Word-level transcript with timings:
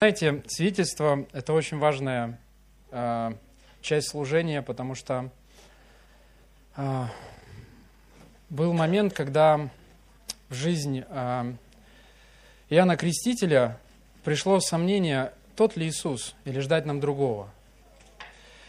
Знаете, 0.00 0.44
свидетельство– 0.46 1.26
это 1.32 1.52
очень 1.52 1.78
важная 1.78 2.38
э, 2.92 3.32
часть 3.80 4.10
служения, 4.10 4.62
потому 4.62 4.94
что 4.94 5.28
э, 6.76 7.04
был 8.48 8.72
момент, 8.74 9.12
когда 9.12 9.68
в 10.48 10.54
жизнь 10.54 11.02
э, 11.04 11.52
Иоанна 12.70 12.96
Крестителя 12.96 13.76
пришло 14.22 14.60
сомнение, 14.60 15.32
тот 15.56 15.74
ли 15.74 15.88
Иисус, 15.88 16.36
или 16.44 16.60
ждать 16.60 16.86
нам 16.86 17.00
другого. 17.00 17.50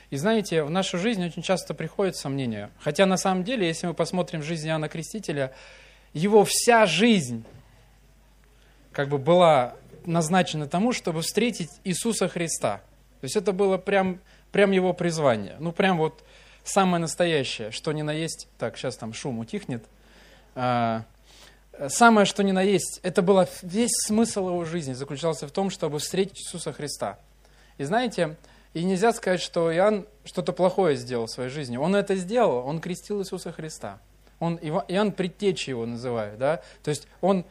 И 0.10 0.18
знаете, 0.18 0.64
в 0.64 0.72
нашу 0.72 0.98
жизнь 0.98 1.24
очень 1.24 1.44
часто 1.44 1.76
приходит 1.76 2.16
сомнение. 2.16 2.72
Хотя 2.80 3.06
на 3.06 3.18
самом 3.18 3.44
деле, 3.44 3.68
если 3.68 3.86
мы 3.86 3.94
посмотрим 3.94 4.42
жизнь 4.42 4.68
Иоанна 4.68 4.90
Крестителя, 4.90 5.54
его 6.12 6.44
вся 6.44 6.88
жизнь 6.88 7.46
как 8.92 9.10
бы 9.10 9.20
была 9.20 9.76
назначено 10.08 10.68
тому, 10.68 10.94
чтобы 10.94 11.22
встретить 11.22 11.70
Иисуса 11.84 12.28
Христа. 12.28 12.82
То 13.22 13.26
есть 13.26 13.36
это 13.36 13.52
было 13.52 13.78
прям, 13.78 14.20
прям 14.52 14.72
его 14.72 14.94
призвание. 14.94 15.58
Ну, 15.60 15.72
прям 15.72 15.98
вот 15.98 16.24
самое 16.64 17.02
настоящее, 17.02 17.72
что 17.72 17.92
ни 17.92 18.02
на 18.02 18.12
есть. 18.12 18.48
Так, 18.58 18.78
сейчас 18.78 18.96
там 18.98 19.14
шум 19.14 19.40
утихнет. 19.40 19.84
А, 20.56 21.04
самое, 21.88 22.26
что 22.26 22.44
ни 22.44 22.52
на 22.52 22.62
есть, 22.62 23.00
это 23.04 23.22
было 23.22 23.48
весь 23.62 23.92
смысл 24.06 24.50
его 24.50 24.66
жизни 24.66 24.94
заключался 24.94 25.48
в 25.48 25.52
том, 25.52 25.70
чтобы 25.70 26.00
встретить 26.00 26.40
Иисуса 26.40 26.74
Христа. 26.74 27.18
И 27.78 27.84
знаете, 27.84 28.36
и 28.74 28.84
нельзя 28.84 29.14
сказать, 29.14 29.42
что 29.42 29.74
Иоанн 29.74 30.06
что-то 30.24 30.54
плохое 30.54 30.96
сделал 30.96 31.26
в 31.26 31.32
своей 31.32 31.50
жизни. 31.50 31.78
Он 31.78 31.96
это 31.96 32.16
сделал, 32.16 32.68
он 32.68 32.80
крестил 32.80 33.22
Иисуса 33.22 33.52
Христа. 33.52 34.00
Он, 34.40 34.58
Иоанн 34.58 35.12
предтечи 35.12 35.70
его 35.72 35.86
называют, 35.86 36.38
да? 36.38 36.62
То 36.84 36.90
есть 36.90 37.08
он 37.20 37.46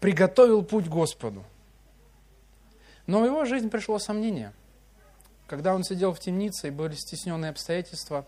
приготовил 0.00 0.62
путь 0.62 0.86
Господу. 0.86 1.44
Но 3.08 3.22
в 3.22 3.24
его 3.24 3.46
жизнь 3.46 3.70
пришло 3.70 3.98
сомнение. 3.98 4.52
Когда 5.46 5.74
он 5.74 5.82
сидел 5.82 6.12
в 6.12 6.20
темнице 6.20 6.68
и 6.68 6.70
были 6.70 6.94
стесненные 6.94 7.50
обстоятельства, 7.50 8.26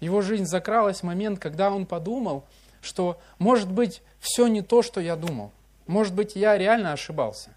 его 0.00 0.22
жизнь 0.22 0.46
закралась 0.46 1.00
в 1.00 1.02
момент, 1.02 1.38
когда 1.38 1.70
он 1.70 1.84
подумал, 1.84 2.44
что, 2.80 3.20
может 3.38 3.70
быть, 3.70 4.00
все 4.18 4.46
не 4.46 4.62
то, 4.62 4.80
что 4.82 4.98
я 4.98 5.14
думал. 5.14 5.52
Может 5.86 6.14
быть, 6.14 6.36
я 6.36 6.56
реально 6.56 6.92
ошибался. 6.92 7.50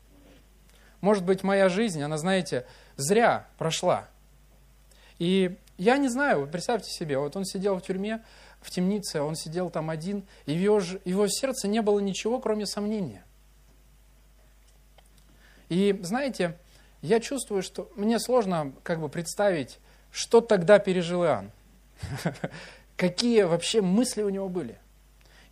Может 0.99 1.23
быть, 1.23 1.41
моя 1.41 1.69
жизнь, 1.69 2.03
она, 2.03 2.17
знаете, 2.17 2.65
зря 2.97 3.47
прошла. 3.57 4.05
И 5.19 5.57
я 5.77 5.97
не 5.97 6.09
знаю, 6.09 6.41
вот 6.41 6.51
представьте 6.51 6.91
себе, 6.91 7.17
вот 7.17 7.37
он 7.37 7.45
сидел 7.45 7.77
в 7.77 7.81
тюрьме, 7.81 8.21
в 8.59 8.71
темнице, 8.71 9.21
он 9.21 9.35
сидел 9.35 9.69
там 9.69 9.89
один, 9.89 10.23
и 10.45 10.53
в 10.53 10.59
его, 10.59 10.81
его 11.05 11.27
сердце 11.29 11.69
не 11.69 11.81
было 11.81 11.99
ничего, 11.99 12.39
кроме 12.41 12.65
сомнения. 12.65 13.23
И 15.69 15.97
знаете, 16.01 16.57
я 17.01 17.19
чувствую, 17.19 17.61
что 17.61 17.91
мне 17.95 18.19
сложно 18.19 18.73
как 18.83 18.99
бы 18.99 19.09
представить, 19.09 19.79
что 20.11 20.41
тогда 20.41 20.79
пережил 20.79 21.23
Иоанн. 21.23 21.51
Какие 22.95 23.43
вообще 23.43 23.81
мысли 23.81 24.23
у 24.23 24.29
него 24.29 24.49
были. 24.49 24.77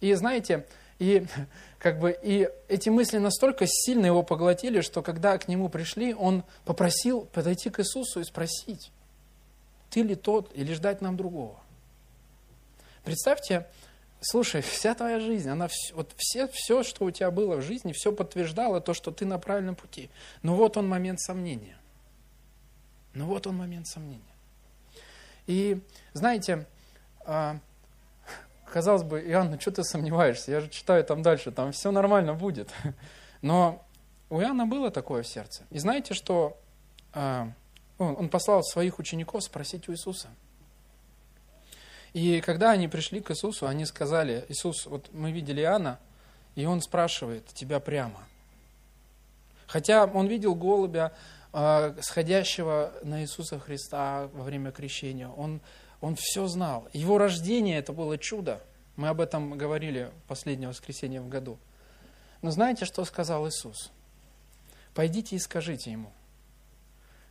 И 0.01 0.13
знаете, 0.13 0.65
и, 0.99 1.25
как 1.79 1.99
бы, 1.99 2.17
и 2.21 2.49
эти 2.67 2.89
мысли 2.89 3.17
настолько 3.17 3.65
сильно 3.67 4.05
его 4.05 4.23
поглотили, 4.23 4.81
что 4.81 5.01
когда 5.01 5.37
к 5.37 5.47
нему 5.47 5.69
пришли, 5.69 6.13
он 6.13 6.43
попросил 6.63 7.21
подойти 7.25 7.69
к 7.69 7.79
Иисусу 7.79 8.21
и 8.21 8.23
спросить, 8.23 8.91
ты 9.89 10.01
ли 10.01 10.15
тот 10.15 10.51
или 10.55 10.73
ждать 10.73 11.01
нам 11.01 11.17
другого. 11.17 11.59
Представьте, 13.03 13.67
слушай, 14.25 14.61
вся 14.61 14.95
твоя 14.95 15.19
жизнь, 15.19 15.47
она 15.49 15.69
вот 15.93 16.11
все, 16.17 16.47
все, 16.47 16.83
что 16.83 17.05
у 17.05 17.11
тебя 17.11 17.29
было 17.29 17.57
в 17.57 17.61
жизни, 17.61 17.93
все 17.93 18.11
подтверждало 18.11 18.81
то, 18.81 18.93
что 18.93 19.11
ты 19.11 19.25
на 19.25 19.37
правильном 19.37 19.75
пути. 19.75 20.09
Но 20.41 20.55
вот 20.55 20.77
он 20.77 20.87
момент 20.87 21.19
сомнения. 21.19 21.77
Но 23.13 23.25
вот 23.25 23.45
он 23.47 23.55
момент 23.55 23.87
сомнения. 23.87 24.21
И 25.45 25.79
знаете, 26.13 26.65
а, 27.23 27.59
казалось 28.65 29.03
бы, 29.03 29.21
Иоанн, 29.21 29.51
ну 29.51 29.59
что 29.59 29.71
ты 29.71 29.83
сомневаешься? 29.83 30.51
Я 30.51 30.61
же 30.61 30.69
читаю 30.69 31.03
там 31.03 31.21
дальше, 31.21 31.51
там 31.51 31.71
все 31.71 31.91
нормально 31.91 32.33
будет. 32.33 32.73
Но 33.41 33.85
у 34.31 34.41
Иоанна 34.41 34.65
было 34.65 34.89
такое 34.89 35.21
в 35.21 35.27
сердце. 35.27 35.63
И 35.69 35.77
знаете, 35.77 36.15
что 36.15 36.57
а, 37.13 37.51
он 37.99 38.27
послал 38.29 38.63
своих 38.63 38.97
учеников 38.97 39.43
спросить 39.43 39.87
у 39.87 39.91
Иисуса– 39.91 40.29
и 42.15 42.39
когда 42.39 42.71
они 42.71 42.87
пришли 42.87 43.19
к 43.19 43.31
Иисусу, 43.31 43.67
они 43.67 43.85
сказали, 43.85 44.45
Иисус, 44.47 44.85
вот 44.85 45.09
мы 45.11 45.33
видели 45.33 45.59
Иоанна, 45.59 45.99
и 46.55 46.65
он 46.65 46.81
спрашивает 46.81 47.45
тебя 47.47 47.81
прямо. 47.81 48.23
Хотя 49.67 50.05
он 50.05 50.27
видел 50.27 50.55
голубя, 50.55 51.11
э, 51.51 51.93
сходящего 51.99 52.93
на 53.03 53.21
Иисуса 53.21 53.59
Христа 53.59 54.29
во 54.31 54.45
время 54.45 54.71
крещения, 54.71 55.27
он, 55.27 55.59
он 55.99 56.15
все 56.15 56.47
знал. 56.47 56.87
Его 56.93 57.17
рождение 57.17 57.79
это 57.79 57.91
было 57.91 58.17
чудо. 58.17 58.61
Мы 58.95 59.09
об 59.09 59.19
этом 59.19 59.57
говорили 59.57 60.09
последнее 60.29 60.69
воскресенье 60.69 61.19
в 61.19 61.27
году. 61.27 61.57
Но 62.41 62.49
знаете, 62.49 62.85
что 62.85 63.03
сказал 63.03 63.45
Иисус? 63.45 63.91
Пойдите 64.93 65.35
и 65.35 65.39
скажите 65.39 65.91
ему. 65.91 66.13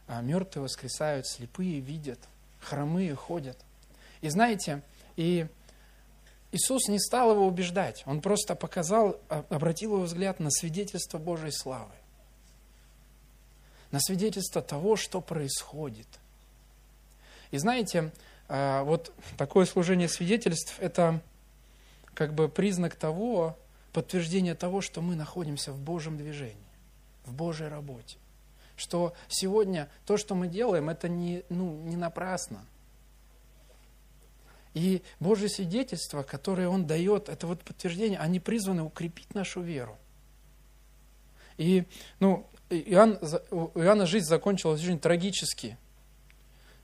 А 0.09 0.21
мертвые 0.21 0.65
воскресают, 0.65 1.27
слепые 1.27 1.81
видят, 1.81 2.19
хромые 2.61 3.15
ходят– 3.15 3.56
и 4.24 4.30
знаете, 4.30 4.80
и 5.16 5.46
Иисус 6.50 6.88
не 6.88 6.98
стал 6.98 7.32
его 7.32 7.46
убеждать, 7.46 8.02
он 8.06 8.22
просто 8.22 8.54
показал, 8.54 9.20
а, 9.28 9.44
обратил 9.50 9.96
его 9.96 10.04
взгляд 10.04 10.40
на 10.40 10.50
свидетельство 10.50 11.18
Божьей 11.18 11.50
славы, 11.50 11.92
на 13.90 14.00
свидетельство 14.00 14.62
того, 14.62 14.96
что 14.96 15.20
происходит. 15.20 16.06
И 17.50 17.58
знаете, 17.58 18.12
а, 18.48 18.82
вот 18.84 19.12
такое 19.36 19.66
служение 19.66 20.08
свидетельств– 20.08 20.76
это 20.78 21.20
как 22.14 22.32
бы 22.32 22.48
признак 22.48 22.94
того, 22.94 23.58
подтверждение 23.92 24.54
того, 24.54 24.80
что 24.80 25.02
мы 25.02 25.16
находимся 25.16 25.70
в 25.70 25.78
Божьем 25.78 26.16
движении, 26.16 26.56
в 27.26 27.34
Божьей 27.34 27.68
работе. 27.68 28.16
Что 28.74 29.12
сегодня 29.28 29.91
то, 30.06 30.16
что 30.16 30.34
мы 30.34 30.48
делаем, 30.48 30.88
это 30.88 31.10
не, 31.10 31.42
ну, 31.50 31.74
не 31.82 31.96
напрасно– 31.96 32.64
и 34.74 35.02
Божье 35.20 35.48
свидетельство, 35.48 36.22
которое 36.24 36.68
Он 36.68 36.84
дает, 36.84 37.28
это 37.28 37.46
вот 37.46 37.62
подтверждение, 37.62 38.18
они 38.18 38.40
призваны 38.40 38.82
укрепить 38.82 39.32
нашу 39.34 39.62
веру. 39.62 39.96
И, 41.56 41.84
ну, 42.18 42.46
Иоанн, 42.70 43.18
у 43.52 43.70
Иоанна 43.78 44.06
жизнь 44.06 44.26
закончилась 44.26 44.82
очень 44.82 44.98
трагически, 44.98 45.78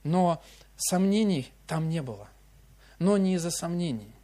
но 0.05 0.41
сомнений 0.77 1.53
там 1.67 1.89
не 1.89 2.01
было. 2.01 2.29
Но 3.01 3.17
не 3.17 3.35
из-за 3.35 3.51
сомнений, 3.51 4.15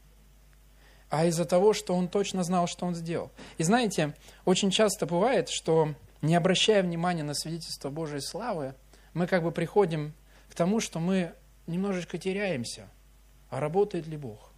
а 1.11 1.27
из-за 1.27 1.45
того, 1.45 1.73
что 1.73 1.95
он 1.95 2.09
точно 2.09 2.45
знал, 2.45 2.69
что 2.69 2.87
он 2.87 2.95
сделал. 2.95 3.33
И 3.59 3.65
знаете, 3.65 4.15
очень 4.45 4.71
часто 4.71 5.07
бывает, 5.07 5.49
что 5.49 5.95
не 6.23 6.37
обращая 6.37 6.83
внимания 6.83 7.25
на 7.25 7.35
свидетельство 7.35 7.91
Божьей 7.91 8.21
славы, 8.21 8.75
мы 9.13 9.27
как 9.27 9.43
бы 9.43 9.51
приходим 9.51 10.13
к 10.51 10.55
тому, 10.55 10.79
что 10.79 11.01
мы 11.01 11.33
немножечко 11.67 12.17
теряемся– 12.17 12.89
а 13.51 13.61
работает 13.61 14.07
ли 14.07 14.17
Бог? 14.17 14.51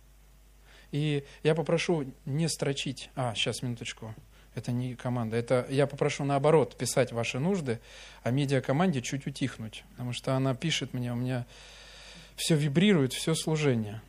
И 0.90 1.24
я 1.42 1.54
попрошу 1.54 2.06
не 2.24 2.48
строчить, 2.48 3.10
а, 3.14 3.34
сейчас, 3.34 3.62
минуточку, 3.62 4.14
это 4.54 4.72
не 4.72 4.94
команда, 4.94 5.36
это 5.36 5.66
я 5.68 5.86
попрошу 5.86 6.24
наоборот 6.24 6.76
писать 6.76 7.12
ваши 7.12 7.38
нужды, 7.38 7.80
а 8.22 8.30
медиакоманде 8.30 9.02
чуть 9.02 9.26
утихнуть, 9.26 9.84
потому 9.92 10.12
что 10.12 10.34
она 10.34 10.54
пишет 10.54 10.94
мне, 10.94 11.12
у 11.12 11.16
меня 11.16 11.46
все 12.36 12.54
вибрирует, 12.56 13.12
все 13.12 13.34
служение. 13.34 14.00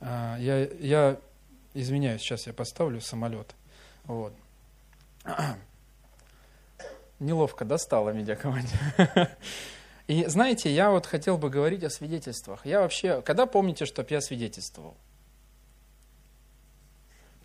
А, 0.00 0.36
я, 0.38 0.66
я 0.80 1.18
извиняюсь, 1.74 2.20
сейчас 2.20 2.46
я 2.46 2.52
поставлю 2.52 3.00
самолет. 3.00 3.54
Вот. 4.04 4.34
Неловко 7.20 7.64
достала 7.64 8.10
медиакоманде. 8.10 8.76
И 10.08 10.26
знаете, 10.26 10.72
я 10.72 10.90
вот 10.90 11.06
хотел 11.06 11.38
бы 11.38 11.48
говорить 11.48 11.84
о 11.84 11.90
свидетельствах. 11.90 12.66
Я 12.66 12.80
вообще, 12.80 13.22
когда 13.22 13.46
помните, 13.46 13.86
чтоб 13.86 14.10
я 14.10 14.20
свидетельствовал? 14.20 14.96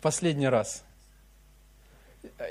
Последний 0.00 0.48
раз. 0.48 0.84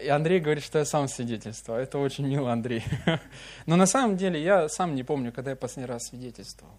И 0.01 0.07
Андрей 0.07 0.39
говорит, 0.39 0.63
что 0.63 0.79
я 0.79 0.85
сам 0.85 1.07
свидетельствовал. 1.07 1.79
Это 1.79 1.97
очень 1.99 2.25
мило, 2.25 2.51
Андрей. 2.51 2.83
Но 3.65 3.75
на 3.75 3.85
самом 3.85 4.17
деле 4.17 4.41
я 4.41 4.69
сам 4.69 4.95
не 4.95 5.03
помню, 5.03 5.31
когда 5.31 5.51
я 5.51 5.55
последний 5.55 5.87
раз 5.87 6.07
свидетельствовал. 6.07 6.73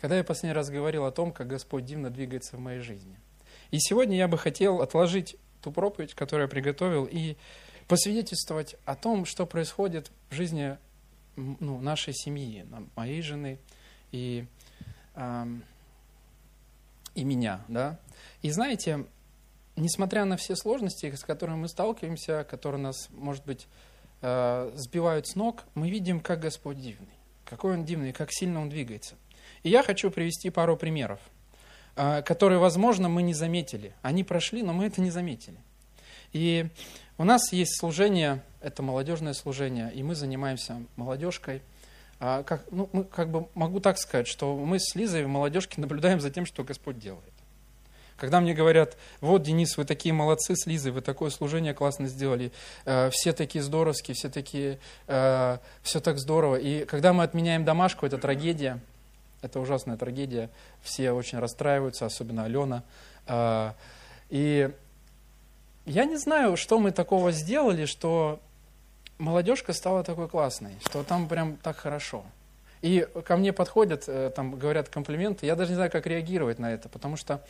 Когда 0.00 0.18
я 0.18 0.24
последний 0.24 0.54
раз 0.54 0.68
говорил 0.68 1.06
о 1.06 1.12
том, 1.12 1.32
как 1.32 1.46
Господь 1.46 1.86
дивно 1.86 2.10
двигается 2.10 2.56
в 2.56 2.60
моей 2.60 2.80
жизни. 2.80 3.16
И 3.70 3.78
сегодня 3.78 4.16
я 4.16 4.28
бы 4.28 4.36
хотел 4.36 4.82
отложить 4.82 5.36
ту 5.62 5.72
проповедь, 5.72 6.14
которую 6.14 6.44
я 6.44 6.50
приготовил, 6.50 7.06
и 7.10 7.36
посвидетельствовать 7.88 8.76
о 8.84 8.94
том, 8.96 9.24
что 9.24 9.46
происходит 9.46 10.10
в 10.28 10.34
жизни 10.34 10.76
ну, 11.36 11.80
нашей 11.80 12.14
семьи, 12.14 12.66
моей 12.96 13.22
жены 13.22 13.58
и, 14.12 14.46
э, 15.14 15.46
и 17.14 17.24
меня. 17.24 17.64
Да? 17.68 17.98
И 18.42 18.50
знаете, 18.50 19.06
несмотря 19.76 20.24
на 20.24 20.36
все 20.36 20.56
сложности, 20.56 21.14
с 21.14 21.24
которыми 21.24 21.56
мы 21.56 21.68
сталкиваемся, 21.68 22.44
которые 22.44 22.80
нас, 22.80 23.08
может 23.10 23.44
быть, 23.44 23.66
э, 24.22 24.72
сбивают 24.74 25.26
с 25.26 25.34
ног, 25.34 25.64
мы 25.74 25.90
видим, 25.90 26.20
как 26.20 26.40
Господь 26.40 26.80
дивный. 26.80 27.08
Какой 27.44 27.74
Он 27.74 27.84
дивный, 27.84 28.12
как 28.12 28.32
сильно 28.32 28.60
Он 28.60 28.68
двигается. 28.68 29.16
И 29.62 29.70
я 29.70 29.82
хочу 29.82 30.10
привести 30.10 30.50
пару 30.50 30.76
примеров, 30.76 31.20
э, 31.96 32.22
которые, 32.22 32.58
возможно, 32.58 33.08
мы 33.08 33.22
не 33.22 33.34
заметили. 33.34 33.94
Они 34.02 34.24
прошли, 34.24 34.62
но 34.62 34.72
мы 34.72 34.86
это 34.86 35.00
не 35.00 35.10
заметили. 35.10 35.58
И 36.32 36.66
у 37.16 37.24
нас 37.24 37.52
есть 37.52 37.78
служение, 37.78 38.42
это 38.64 38.82
молодежное 38.82 39.34
служение, 39.34 39.92
и 39.92 40.02
мы 40.02 40.14
занимаемся 40.14 40.82
молодежкой. 40.96 41.60
А 42.18 42.42
как, 42.42 42.64
ну, 42.70 42.88
мы, 42.92 43.04
как 43.04 43.28
бы 43.28 43.48
могу 43.54 43.78
так 43.78 43.98
сказать, 43.98 44.26
что 44.26 44.56
мы 44.56 44.78
с 44.80 44.94
Лизой 44.94 45.24
в 45.24 45.28
молодежке 45.28 45.80
наблюдаем 45.80 46.20
за 46.20 46.30
тем, 46.30 46.46
что 46.46 46.64
Господь 46.64 46.98
делает. 46.98 47.34
Когда 48.16 48.40
мне 48.40 48.54
говорят, 48.54 48.96
вот, 49.20 49.42
Денис, 49.42 49.76
вы 49.76 49.84
такие 49.84 50.14
молодцы 50.14 50.56
с 50.56 50.66
Лизой, 50.66 50.92
вы 50.92 51.02
такое 51.02 51.28
служение 51.30 51.74
классно 51.74 52.06
сделали, 52.06 52.52
э, 52.86 53.10
все 53.12 53.32
такие 53.32 53.62
здоровские, 53.62 54.14
все 54.14 54.30
такие, 54.30 54.78
э, 55.08 55.58
все 55.82 56.00
так 56.00 56.18
здорово. 56.18 56.56
И 56.56 56.86
когда 56.86 57.12
мы 57.12 57.24
отменяем 57.24 57.64
домашку, 57.64 58.06
это 58.06 58.16
трагедия, 58.16 58.80
это 59.42 59.60
ужасная 59.60 59.98
трагедия, 59.98 60.48
все 60.80 61.12
очень 61.12 61.38
расстраиваются, 61.38 62.06
особенно 62.06 62.44
Алена. 62.44 62.82
Э, 63.26 63.72
и 64.30 64.70
я 65.84 66.06
не 66.06 66.16
знаю, 66.16 66.56
что 66.56 66.78
мы 66.78 66.92
такого 66.92 67.30
сделали, 67.30 67.84
что 67.84 68.40
молодежка 69.18 69.72
стала 69.72 70.04
такой 70.04 70.28
классной, 70.28 70.72
что 70.84 71.02
там 71.02 71.28
прям 71.28 71.56
так 71.56 71.76
хорошо. 71.76 72.24
И 72.82 73.06
ко 73.24 73.36
мне 73.36 73.52
подходят, 73.52 74.04
э, 74.08 74.30
там 74.34 74.58
говорят 74.58 74.88
комплименты, 74.88 75.46
я 75.46 75.56
даже 75.56 75.70
не 75.70 75.76
знаю, 75.76 75.90
как 75.90 76.06
реагировать 76.06 76.58
на 76.58 76.72
это, 76.72 76.88
потому 76.88 77.16
что 77.16 77.42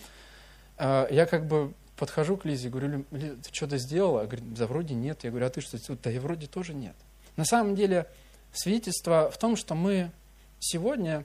э, 0.79 1.09
я 1.11 1.27
как 1.27 1.47
бы 1.47 1.73
подхожу 1.97 2.37
к 2.37 2.45
Лизе, 2.45 2.69
говорю, 2.69 3.05
Лиза, 3.11 3.37
ты 3.37 3.53
что-то 3.53 3.79
сделала? 3.79 4.25
Говорит, 4.25 4.55
да 4.55 4.67
вроде 4.67 4.95
нет. 4.95 5.25
Я 5.25 5.31
говорю, 5.31 5.47
а 5.47 5.51
ты 5.51 5.61
что? 5.61 5.79
Да 5.97 6.11
и 6.11 6.19
вроде 6.19 6.47
тоже 6.47 6.75
нет. 6.75 6.95
На 7.37 7.45
самом 7.45 7.75
деле 7.75 8.07
свидетельство 8.53 9.31
в 9.31 9.39
том, 9.39 9.57
что 9.57 9.75
мы 9.75 10.11
сегодня 10.59 11.25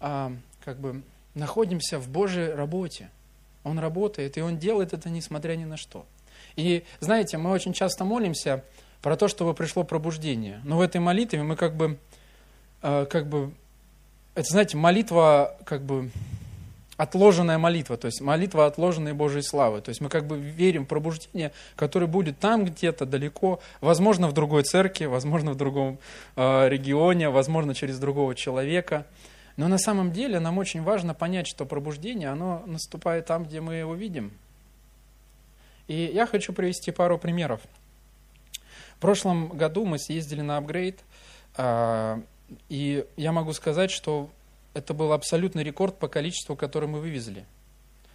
а, 0.00 0.32
как 0.64 0.78
бы 0.78 1.02
находимся 1.34 1.98
в 1.98 2.08
Божьей 2.08 2.52
работе. 2.52 3.10
Он 3.62 3.78
работает, 3.78 4.36
и 4.38 4.42
Он 4.42 4.58
делает 4.58 4.92
это 4.92 5.08
несмотря 5.10 5.54
ни 5.54 5.64
на 5.64 5.76
что. 5.76 6.06
И 6.56 6.84
знаете, 7.00 7.38
мы 7.38 7.50
очень 7.50 7.72
часто 7.72 8.04
молимся 8.04 8.64
про 9.06 9.16
то, 9.16 9.28
чтобы 9.28 9.54
пришло 9.54 9.84
пробуждение. 9.84 10.60
Но 10.64 10.78
в 10.78 10.80
этой 10.80 11.00
молитве 11.00 11.40
мы 11.44 11.54
как 11.54 11.76
бы, 11.76 11.96
э, 12.82 13.06
как 13.08 13.28
бы, 13.28 13.52
это, 14.34 14.48
знаете, 14.50 14.76
молитва 14.76 15.56
как 15.64 15.82
бы 15.82 16.10
отложенная 16.96 17.56
молитва, 17.56 17.96
то 17.96 18.06
есть 18.06 18.20
молитва 18.20 18.66
отложенной 18.66 19.12
Божьей 19.12 19.42
славы. 19.42 19.80
То 19.80 19.90
есть 19.90 20.00
мы 20.00 20.08
как 20.08 20.26
бы 20.26 20.36
верим 20.36 20.86
в 20.86 20.88
пробуждение, 20.88 21.52
которое 21.76 22.08
будет 22.08 22.40
там 22.40 22.64
где-то 22.64 23.06
далеко, 23.06 23.60
возможно, 23.80 24.26
в 24.26 24.32
другой 24.32 24.64
церкви, 24.64 25.04
возможно, 25.04 25.52
в 25.52 25.56
другом 25.56 26.00
э, 26.34 26.68
регионе, 26.68 27.30
возможно, 27.30 27.76
через 27.76 28.00
другого 28.00 28.34
человека. 28.34 29.06
Но 29.56 29.68
на 29.68 29.78
самом 29.78 30.10
деле 30.10 30.40
нам 30.40 30.58
очень 30.58 30.82
важно 30.82 31.14
понять, 31.14 31.46
что 31.46 31.64
пробуждение, 31.64 32.30
оно 32.30 32.64
наступает 32.66 33.26
там, 33.26 33.44
где 33.44 33.60
мы 33.60 33.74
его 33.74 33.94
видим. 33.94 34.32
И 35.86 36.10
я 36.12 36.26
хочу 36.26 36.52
привести 36.52 36.90
пару 36.90 37.18
примеров. 37.18 37.60
В 38.96 39.00
прошлом 39.00 39.48
году 39.48 39.84
мы 39.84 39.98
съездили 39.98 40.40
на 40.40 40.56
апгрейд, 40.56 41.00
а, 41.56 42.22
и 42.68 43.04
я 43.16 43.32
могу 43.32 43.52
сказать, 43.52 43.90
что 43.90 44.30
это 44.74 44.94
был 44.94 45.12
абсолютный 45.12 45.64
рекорд 45.64 45.98
по 45.98 46.08
количеству, 46.08 46.56
которое 46.56 46.86
мы 46.86 47.00
вывезли. 47.00 47.44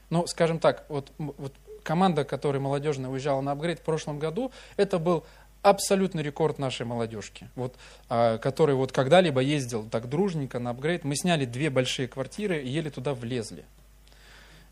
Ну, 0.09 0.25
скажем 0.27 0.59
так, 0.59 0.85
вот, 0.89 1.11
вот 1.17 1.53
команда, 1.83 2.23
которая 2.23 2.61
молодежная 2.61 3.09
уезжала 3.09 3.41
на 3.41 3.51
апгрейд 3.51 3.79
в 3.79 3.83
прошлом 3.83 4.19
году, 4.19 4.51
это 4.75 4.99
был 4.99 5.23
абсолютный 5.61 6.23
рекорд 6.23 6.57
нашей 6.57 6.85
молодежки, 6.85 7.47
вот, 7.55 7.75
а, 8.09 8.37
который 8.39 8.75
вот 8.75 8.91
когда-либо 8.91 9.41
ездил 9.41 9.87
так 9.87 10.09
дружненько 10.09 10.59
на 10.59 10.71
апгрейд. 10.71 11.03
Мы 11.03 11.15
сняли 11.15 11.45
две 11.45 11.69
большие 11.69 12.07
квартиры 12.07 12.61
и 12.63 12.69
еле 12.69 12.89
туда 12.89 13.13
влезли. 13.13 13.65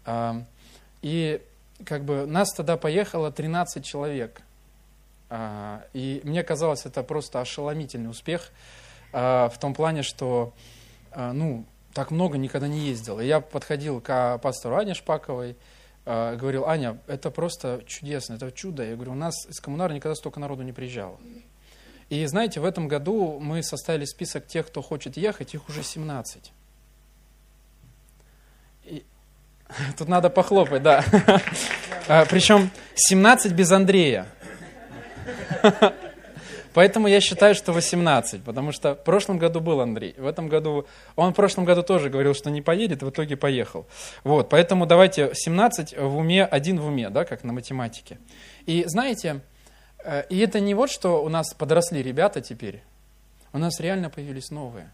А, 0.06 0.44
и 1.02 1.42
как 1.86 2.04
бы 2.04 2.26
нас 2.26 2.52
тогда 2.54 2.78
поехало 2.78 3.32
13 3.32 3.86
человек. 3.86 4.42
А, 5.30 5.86
и 5.94 6.22
мне 6.24 6.44
казалось, 6.44 6.86
это 6.86 7.04
просто 7.04 7.40
ошеломительный 7.40 8.10
успех 8.10 8.52
а, 9.14 9.50
в 9.50 9.60
том 9.60 9.74
плане, 9.74 10.02
что 10.04 10.54
а, 11.12 11.34
ну, 11.34 11.66
так 11.94 12.12
много 12.12 12.38
никогда 12.38 12.68
не 12.68 12.80
ездил. 12.80 13.20
И 13.20 13.26
я 13.26 13.40
подходил 13.40 14.02
к 14.02 14.40
пастору 14.40 14.76
Ане 14.76 14.94
Шпаковой, 14.94 15.56
говорил, 16.06 16.66
Аня, 16.66 16.98
это 17.06 17.30
просто 17.30 17.84
чудесно, 17.86 18.34
это 18.36 18.52
чудо. 18.52 18.84
Я 18.84 18.96
говорю, 18.96 19.12
у 19.12 19.16
нас 19.16 19.46
из 19.48 19.60
коммунара 19.60 19.94
никогда 19.94 20.16
столько 20.16 20.40
народу 20.40 20.64
не 20.64 20.72
приезжало. 20.72 21.20
И 22.10 22.26
знаете, 22.26 22.60
в 22.60 22.66
этом 22.66 22.88
году 22.88 23.40
мы 23.40 23.62
составили 23.62 24.06
список 24.06 24.48
тех, 24.48 24.68
кто 24.68 24.82
хочет 24.82 25.18
ехать, 25.18 25.54
их 25.54 25.70
уже 25.70 25.84
17. 25.84 26.52
И... 28.86 29.04
Тут 29.98 30.08
надо 30.08 30.32
похлопать, 30.32 30.82
да. 30.82 31.04
Причем 32.30 32.72
17 32.96 33.52
без 33.54 33.72
Андрея. 33.72 34.26
Поэтому 36.74 37.08
я 37.08 37.20
считаю, 37.20 37.56
что 37.56 37.74
18, 37.74 38.44
потому 38.44 38.72
что 38.72 38.94
в 38.96 39.04
прошлом 39.04 39.40
году 39.40 39.60
был 39.60 39.82
Андрей. 39.82 40.14
В 40.18 40.28
этом 40.28 40.50
году, 40.50 40.86
он 41.16 41.34
в 41.34 41.36
прошлом 41.36 41.66
году 41.66 41.84
тоже 41.84 42.10
говорил, 42.10 42.34
что 42.34 42.50
не 42.50 42.62
поедет, 42.62 43.02
в 43.02 43.10
итоге 43.10 43.36
поехал. 43.36 43.88
Вот, 44.24 44.50
поэтому 44.50 44.86
давайте 44.86 45.32
17 45.34 45.98
в 45.98 46.18
уме, 46.18 46.46
один 46.46 46.80
в 46.80 46.86
уме, 46.86 47.10
да, 47.10 47.26
как 47.26 47.44
на 47.44 47.54
математике. 47.54 48.20
И 48.66 48.84
знаете, 48.86 49.42
э, 50.04 50.24
и 50.30 50.38
это 50.40 50.60
не 50.60 50.76
вот, 50.76 50.92
что 50.92 51.24
у 51.24 51.30
нас 51.30 51.54
подросли 51.54 52.04
ребята 52.04 52.40
теперь, 52.42 52.84
у 53.52 53.58
нас 53.58 53.80
реально 53.80 54.10
появились 54.10 54.52
новые, 54.52 54.92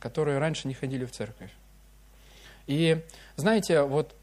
которые 0.00 0.38
раньше 0.38 0.66
не 0.66 0.74
ходили 0.74 1.04
в 1.04 1.12
церковь. 1.12 1.50
И 2.66 3.00
знаете, 3.36 3.82
вот 3.82 4.14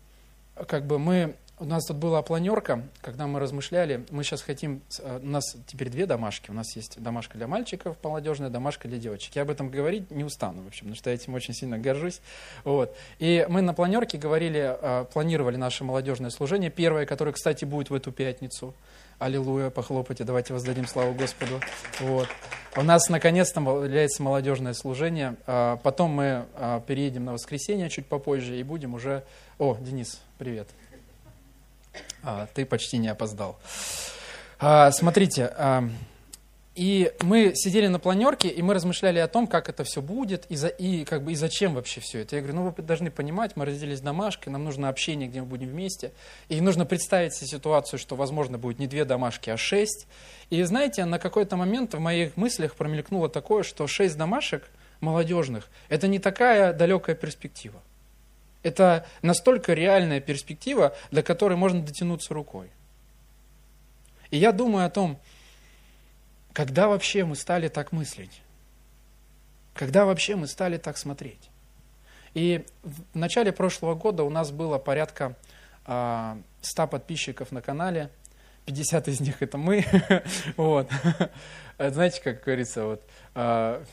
как 0.68 0.86
бы 0.86 1.00
мы 1.00 1.36
у 1.60 1.66
нас 1.66 1.86
тут 1.86 1.98
была 1.98 2.22
планерка, 2.22 2.84
когда 3.02 3.28
мы 3.28 3.40
размышляли, 3.40 4.06
мы 4.12 4.24
сейчас 4.24 4.42
хотим, 4.42 4.82
э, 5.00 5.20
у 5.22 5.26
нас 5.26 5.44
теперь 5.68 5.90
две 5.90 6.06
домашки, 6.06 6.50
у 6.50 6.54
нас 6.54 6.74
есть 6.76 7.02
домашка 7.02 7.38
для 7.38 7.48
мальчиков, 7.48 7.98
молодежная 8.02 8.50
домашка 8.50 8.88
для 8.88 8.98
девочек. 8.98 9.36
Я 9.36 9.42
об 9.42 9.50
этом 9.50 9.70
говорить 9.70 10.10
не 10.10 10.24
устану, 10.24 10.64
в 10.64 10.68
общем, 10.68 10.80
потому 10.82 10.96
что 10.96 11.10
я 11.10 11.16
этим 11.16 11.34
очень 11.34 11.54
сильно 11.54 11.78
горжусь. 11.78 12.22
Вот. 12.64 12.96
И 13.20 13.46
мы 13.50 13.62
на 13.62 13.74
планерке 13.74 14.18
говорили, 14.18 14.78
э, 14.82 15.06
планировали 15.12 15.58
наше 15.58 15.84
молодежное 15.84 16.30
служение, 16.30 16.70
первое, 16.70 17.06
которое, 17.06 17.34
кстати, 17.34 17.66
будет 17.66 17.90
в 17.90 17.94
эту 17.94 18.14
пятницу. 18.14 18.74
Аллилуйя, 19.20 19.70
похлопайте, 19.70 20.24
давайте 20.24 20.54
воздадим 20.54 20.88
славу 20.88 21.14
Господу. 21.14 21.60
Вот. 22.00 22.30
У 22.78 22.84
нас 22.84 23.10
наконец-то 23.10 23.60
является 23.60 24.24
молодежное 24.24 24.74
служение. 24.74 25.36
А 25.45 25.76
потом 25.76 26.12
мы 26.12 26.45
переедем 26.88 27.26
на 27.26 27.33
воскресенье 27.33 27.90
чуть 27.90 28.06
попозже 28.06 28.57
и 28.57 28.64
будем 28.64 28.94
уже... 28.94 29.26
О, 29.57 29.76
Денис, 29.81 30.22
привет. 30.38 30.69
А, 32.24 32.48
ты 32.54 32.66
почти 32.66 32.98
не 32.98 33.08
опоздал. 33.08 33.60
А, 34.60 34.92
смотрите, 34.92 35.54
а, 35.58 35.90
и 36.80 37.12
мы 37.24 37.52
сидели 37.56 37.88
на 37.88 38.00
планерке, 38.00 38.48
и 38.48 38.62
мы 38.62 38.74
размышляли 38.74 39.20
о 39.20 39.28
том, 39.28 39.48
как 39.48 39.68
это 39.68 39.84
все 39.84 40.02
будет, 40.02 40.46
и, 40.48 40.56
за, 40.56 40.68
и, 40.70 41.04
как 41.04 41.24
бы, 41.24 41.34
и 41.34 41.36
зачем 41.36 41.74
вообще 41.74 42.00
все 42.00 42.20
это. 42.20 42.38
Я 42.38 42.42
говорю, 42.42 42.58
ну 42.58 42.74
вы 42.76 42.84
должны 42.84 43.12
понимать, 43.12 43.58
мы 43.58 43.66
разделились 43.66 44.00
домашкой, 44.00 44.54
нам 44.54 44.64
нужно 44.64 44.88
общение, 44.88 45.28
где 45.28 45.42
мы 45.42 45.48
будем 45.48 45.68
вместе. 45.68 46.14
И 46.48 46.62
нужно 46.62 46.86
представить 46.86 47.34
себе 47.34 47.48
ситуацию, 47.48 48.00
что, 48.00 48.16
возможно, 48.16 48.58
будет 48.58 48.80
не 48.80 48.88
две 48.88 49.04
домашки, 49.04 49.50
а 49.50 49.58
шесть. 49.58 50.08
И 50.50 50.64
знаете, 50.64 51.04
на 51.04 51.20
какой-то 51.20 51.58
момент 51.58 51.96
в 51.96 52.00
моих 52.00 52.38
мыслях 52.38 52.76
промелькнуло 52.76 53.28
такое, 53.28 53.64
что 53.64 53.86
шесть 53.88 54.18
домашек 54.18 54.64
молодежных– 55.02 55.68
это 55.90 56.08
не 56.08 56.20
такая 56.20 56.72
далекая 56.72 57.16
перспектива. 57.16 57.82
Это 58.61 59.06
настолько 59.21 59.73
реальная 59.73 60.19
перспектива, 60.19 60.95
до 61.11 61.23
которой 61.23 61.56
можно 61.56 61.81
дотянуться 61.81 62.33
рукой. 62.33 62.69
И 64.31 64.37
я 64.37 64.51
думаю 64.51 64.85
о 64.85 64.89
том, 64.89 65.19
когда 66.54 66.87
вообще 66.87 67.23
мы 67.23 67.35
стали 67.35 67.68
так 67.68 67.92
мыслить? 67.92 68.42
Когда 69.73 70.06
вообще 70.06 70.35
мы 70.35 70.47
стали 70.47 70.78
так 70.78 70.97
смотреть? 70.97 71.49
И 72.33 72.66
в 72.83 73.18
начале 73.18 73.51
прошлого 73.51 73.95
года 73.95 74.23
у 74.23 74.30
нас 74.30 74.51
было 74.51 74.78
порядка 74.78 75.35
100 75.83 75.87
а, 75.87 76.87
подписчиков 76.87 77.51
на 77.51 77.61
канале, 77.61 78.11
50 78.66 79.07
из 79.07 79.19
них 79.21 79.42
это 79.42 79.57
мы. 79.57 79.85
вот. 80.57 80.92
Знаете, 81.80 82.21
как 82.21 82.44
говорится, 82.44 82.85
вот, 82.85 83.04
а, 83.33 83.83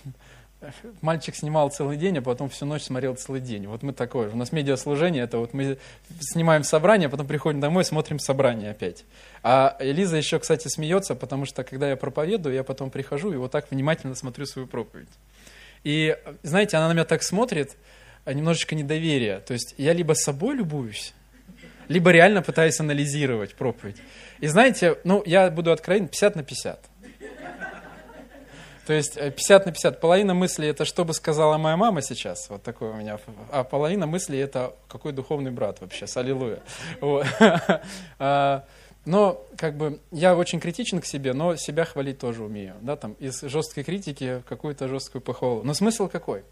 мальчик 1.03 1.35
снимал 1.35 1.71
целый 1.71 1.97
день, 1.97 2.19
а 2.19 2.23
потом 2.23 2.49
всю 2.49 2.67
ночь 2.67 2.83
смотрел 2.83 3.15
целый 3.15 3.41
день. 3.41 3.67
Вот 3.67 3.83
мы 3.83 3.93
такое. 3.93 4.31
У 4.31 4.37
нас 4.37 4.53
медиаслужение, 4.53 5.25
это 5.25 5.39
вот 5.39 5.53
мы 5.53 5.79
снимаем 6.21 6.65
собрание, 6.65 7.09
потом 7.09 7.27
приходим 7.27 7.61
домой, 7.61 7.85
смотрим 7.85 8.19
собрание 8.19 8.71
опять. 8.71 9.05
А 9.43 9.77
Элиза 9.81 10.17
еще, 10.17 10.39
кстати, 10.39 10.69
смеется, 10.69 11.15
потому 11.15 11.45
что 11.45 11.63
когда 11.65 11.91
я 11.91 11.97
проповедую, 11.97 12.55
я 12.55 12.65
потом 12.65 12.91
прихожу 12.91 13.33
и 13.33 13.37
вот 13.37 13.51
так 13.51 13.71
внимательно 13.71 14.15
смотрю 14.15 14.47
свою 14.47 14.67
проповедь. 14.67 15.09
И, 15.85 16.17
знаете, 16.43 16.79
она 16.79 16.89
на 16.89 16.93
меня 16.95 17.05
так 17.05 17.23
смотрит, 17.23 17.77
а 18.25 18.33
немножечко 18.33 18.75
недоверие. 18.75 19.41
То 19.41 19.53
есть 19.53 19.75
я 19.79 19.93
либо 19.93 20.15
собой 20.15 20.57
любуюсь, 20.57 21.15
либо 21.89 22.11
реально 22.11 22.43
пытаюсь 22.43 22.81
анализировать 22.81 23.55
проповедь. 23.55 23.97
И 24.41 24.49
знаете, 24.49 24.99
ну, 25.05 25.23
я 25.25 25.51
буду 25.51 25.71
откровенен, 25.71 26.09
50 26.09 26.37
на 26.37 26.43
50. 26.43 26.81
То 28.87 28.93
есть 28.93 29.15
50 29.15 29.63
э, 29.63 29.65
на 29.67 29.73
50. 29.73 30.01
Половина 30.01 30.33
мысли 30.33 30.69
это 30.69 30.85
что 30.85 31.05
бы 31.05 31.13
сказала 31.13 31.59
моя 31.59 31.77
мама 31.77 32.03
сейчас, 32.03 32.49
вот 32.49 32.63
такое 32.63 32.93
у 32.93 32.95
меня, 32.95 33.19
а 33.51 33.65
половина 33.65 34.07
мысли 34.07 34.39
это 34.39 34.75
какой 34.89 35.13
духовный 35.13 35.51
брат 35.51 35.81
вообще, 35.81 36.07
с 36.07 36.17
аллилуйя. 36.17 36.63
А, 38.19 38.65
но 39.05 39.45
как 39.57 39.77
бы 39.77 40.01
я 40.11 40.37
очень 40.37 40.59
критичен 40.61 41.01
к 41.01 41.07
себе, 41.07 41.33
но 41.33 41.57
себя 41.57 41.85
хвалить 41.85 42.19
тоже 42.19 42.43
умею. 42.43 42.75
Да, 42.81 42.97
там, 42.97 43.13
из 43.15 43.41
жесткой 43.41 43.85
критики 43.85 44.43
какую-то 44.49 44.89
жесткую 44.89 45.23
похвалу. 45.23 45.63
Но 45.63 45.75
смысл 45.75 46.09
какой? 46.09 46.45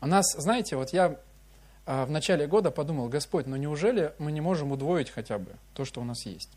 У 0.00 0.06
нас, 0.06 0.24
знаете, 0.36 0.76
вот 0.76 0.92
я 0.92 1.18
а, 1.86 2.06
в 2.06 2.10
начале 2.10 2.46
года 2.46 2.70
подумал, 2.70 3.08
Господь, 3.08 3.46
ну 3.46 3.56
неужели 3.56 4.12
мы 4.18 4.32
не 4.32 4.40
можем 4.40 4.72
удвоить 4.72 5.10
хотя 5.10 5.38
бы 5.38 5.52
то, 5.74 5.84
что 5.84 6.00
у 6.00 6.04
нас 6.04 6.24
есть? 6.26 6.50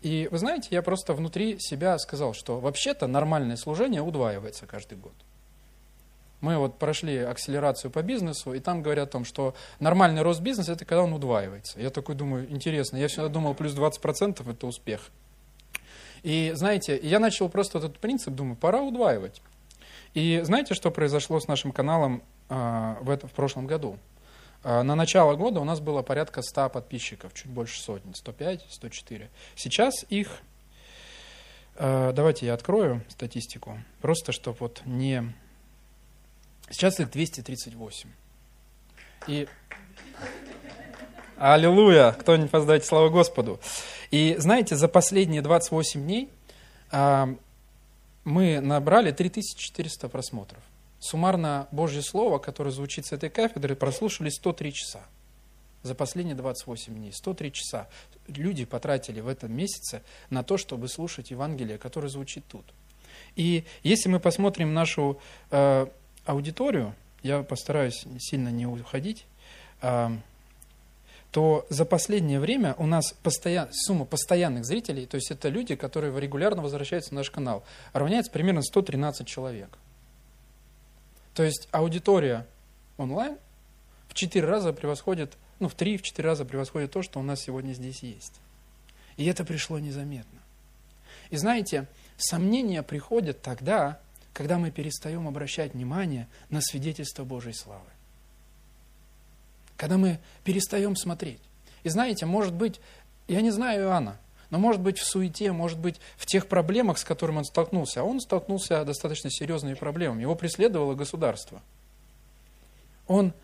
И 0.00 0.28
вы 0.30 0.38
знаете, 0.38 0.68
я 0.70 0.82
просто 0.82 1.14
внутри 1.14 1.58
себя 1.58 1.98
сказал, 1.98 2.34
что 2.34 2.60
вообще-то 2.60 3.06
нормальное 3.06 3.56
служение 3.56 4.02
удваивается 4.02 4.66
каждый 4.66 4.98
год. 4.98 5.14
Мы 6.40 6.56
вот 6.56 6.78
прошли 6.78 7.18
акселерацию 7.18 7.90
по 7.90 8.02
бизнесу, 8.02 8.52
и 8.52 8.60
там 8.60 8.80
говорят 8.80 9.08
о 9.08 9.12
том, 9.12 9.24
что 9.24 9.54
нормальный 9.80 10.22
рост 10.22 10.40
бизнеса– 10.40 10.72
это 10.74 10.84
когда 10.84 11.02
он 11.02 11.12
удваивается. 11.12 11.80
Я 11.80 11.90
такой 11.90 12.14
думаю, 12.14 12.48
интересно, 12.50 12.96
я 12.96 13.08
всегда 13.08 13.28
думал, 13.28 13.54
плюс 13.54 13.74
20%– 13.74 14.48
это 14.52 14.66
успех. 14.66 15.10
И 16.22 16.52
знаете, 16.54 16.98
я 17.02 17.18
начал 17.18 17.48
просто 17.48 17.78
этот 17.78 17.98
принцип, 17.98 18.34
думаю, 18.34 18.56
пора 18.56 18.82
удваивать. 18.82 19.42
И 20.14 20.40
знаете, 20.44 20.74
что 20.74 20.90
произошло 20.90 21.40
с 21.40 21.48
нашим 21.48 21.72
каналом 21.72 22.22
э, 22.48 22.94
в, 23.00 23.10
это, 23.10 23.26
в 23.26 23.32
прошлом 23.32 23.66
году? 23.66 23.98
Э, 24.64 24.82
на 24.82 24.94
начало 24.94 25.34
года 25.34 25.60
у 25.60 25.64
нас 25.64 25.80
было 25.80 26.02
порядка 26.02 26.42
100 26.42 26.70
подписчиков, 26.70 27.34
чуть 27.34 27.50
больше 27.50 27.80
сотни, 27.80 28.12
105, 28.12 28.66
104. 28.68 29.30
Сейчас 29.56 30.04
их, 30.08 30.38
э, 31.76 32.12
давайте 32.14 32.46
я 32.46 32.54
открою 32.54 33.02
статистику, 33.08 33.78
просто 34.00 34.32
чтобы 34.32 34.58
вот 34.60 34.82
не 34.84 35.34
Сейчас 36.70 37.00
их 37.00 37.10
238. 37.10 38.10
И 39.26 39.48
Аллилуйя! 41.36 42.12
Кто-нибудь 42.12 42.52
воздайте 42.52 42.84
славу 42.84 43.10
Господу. 43.10 43.60
И 44.10 44.34
знаете, 44.38 44.74
за 44.74 44.88
последние 44.88 45.40
28 45.40 46.02
дней 46.02 46.28
а, 46.90 47.28
мы 48.24 48.60
набрали 48.60 49.12
3400 49.12 50.08
просмотров. 50.08 50.62
Суммарно 51.00 51.68
Божье 51.70 52.02
Слово, 52.02 52.38
которое 52.38 52.70
звучит 52.70 53.06
с 53.06 53.12
этой 53.12 53.30
кафедры, 53.30 53.76
прослушали 53.76 54.30
103 54.30 54.72
часа. 54.72 55.00
За 55.82 55.94
последние 55.94 56.34
28 56.34 56.94
дней. 56.94 57.12
103 57.12 57.52
часа. 57.52 57.88
Люди 58.26 58.64
потратили 58.64 59.20
в 59.20 59.28
этом 59.28 59.52
месяце 59.52 60.02
на 60.28 60.42
то, 60.42 60.56
чтобы 60.56 60.88
слушать 60.88 61.30
Евангелие, 61.30 61.78
которое 61.78 62.08
звучит 62.08 62.44
тут. 62.48 62.64
И 63.36 63.64
если 63.82 64.08
мы 64.08 64.18
посмотрим 64.18 64.74
нашу 64.74 65.20
э, 65.50 65.86
аудиторию, 66.24 66.94
я 67.22 67.42
постараюсь 67.42 68.04
сильно 68.18 68.48
не 68.48 68.66
уходить, 68.66 69.26
а, 69.80 70.12
то 71.30 71.66
за 71.68 71.84
последнее 71.84 72.40
время 72.40 72.74
у 72.78 72.86
нас 72.86 73.12
постоян, 73.22 73.68
сумма 73.72 74.04
постоянных 74.04 74.64
зрителей, 74.64 75.06
то 75.06 75.16
есть 75.16 75.30
это 75.30 75.48
люди, 75.48 75.74
которые 75.74 76.18
регулярно 76.18 76.62
возвращаются 76.62 77.12
на 77.12 77.20
наш 77.20 77.30
канал, 77.30 77.64
равняется 77.92 78.30
примерно 78.32 78.62
113 78.62 79.26
человек. 79.26 79.78
То 81.38 81.44
есть 81.44 81.68
аудитория 81.70 82.48
онлайн 82.96 83.38
в 84.08 84.14
4 84.14 84.44
раза 84.44 84.72
превосходит, 84.72 85.38
ну 85.60 85.68
в 85.68 85.76
3-4 85.76 86.20
раза 86.20 86.44
превосходит 86.44 86.90
то, 86.90 87.00
что 87.00 87.20
у 87.20 87.22
нас 87.22 87.40
сегодня 87.42 87.74
здесь 87.74 88.02
есть. 88.02 88.40
И 89.16 89.24
это 89.24 89.44
пришло 89.44 89.78
незаметно. 89.78 90.40
И 91.30 91.36
знаете, 91.36 91.86
сомнения 92.16 92.82
приходят 92.82 93.40
тогда, 93.40 94.00
когда 94.32 94.58
мы 94.58 94.72
перестаем 94.72 95.28
обращать 95.28 95.74
внимание 95.74 96.26
на 96.50 96.60
свидетельство 96.60 97.22
Божьей 97.22 97.54
славы. 97.54 97.88
Когда 99.76 99.96
мы 99.96 100.18
перестаем 100.42 100.96
смотреть. 100.96 101.40
И 101.84 101.88
знаете, 101.88 102.26
может 102.26 102.52
быть, 102.52 102.80
я 103.28 103.42
не 103.42 103.52
знаю 103.52 103.82
Иоанна, 103.84 104.18
но 104.50 104.58
может 104.58 104.80
быть 104.80 104.98
в 104.98 105.04
суете, 105.04 105.52
может 105.52 105.78
быть 105.78 106.00
в 106.16 106.24
тех 106.24 106.46
проблемах, 106.46 106.98
с 106.98 107.04
которыми 107.04 107.38
он 107.38 107.44
столкнулся. 107.44 108.00
А 108.00 108.04
он 108.04 108.20
столкнулся 108.20 108.82
с 108.82 108.86
достаточно 108.86 109.30
серьезными 109.30 109.74
проблемами. 109.74 110.22
Его 110.22 110.34
преследовало 110.34 110.94
государство. 110.94 111.62
Он 113.06 113.34